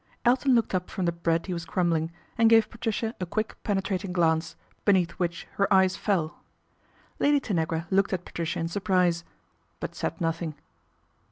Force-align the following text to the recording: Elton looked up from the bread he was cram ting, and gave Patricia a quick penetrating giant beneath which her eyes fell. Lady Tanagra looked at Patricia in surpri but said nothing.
Elton 0.25 0.55
looked 0.55 0.73
up 0.73 0.89
from 0.89 1.05
the 1.05 1.11
bread 1.11 1.45
he 1.45 1.53
was 1.53 1.63
cram 1.63 1.93
ting, 1.93 2.11
and 2.35 2.49
gave 2.49 2.71
Patricia 2.71 3.13
a 3.19 3.25
quick 3.27 3.55
penetrating 3.63 4.11
giant 4.11 4.55
beneath 4.83 5.11
which 5.19 5.45
her 5.57 5.71
eyes 5.71 5.95
fell. 5.95 6.39
Lady 7.19 7.39
Tanagra 7.39 7.85
looked 7.91 8.11
at 8.11 8.25
Patricia 8.25 8.57
in 8.61 8.65
surpri 8.65 9.21
but 9.79 9.93
said 9.93 10.19
nothing. 10.19 10.55